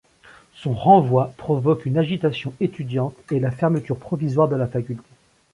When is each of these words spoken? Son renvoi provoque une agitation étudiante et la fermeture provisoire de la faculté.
Son 0.55 0.73
renvoi 0.73 1.31
provoque 1.37 1.85
une 1.85 1.99
agitation 1.99 2.53
étudiante 2.59 3.13
et 3.31 3.39
la 3.39 3.51
fermeture 3.51 3.97
provisoire 3.99 4.47
de 4.49 4.55
la 4.55 4.65
faculté. 4.65 5.03